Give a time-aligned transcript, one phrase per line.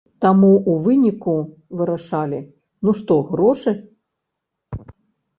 [0.23, 1.33] Таму ў выніку
[1.81, 2.39] вырашылі,
[2.87, 3.75] ну што грошы?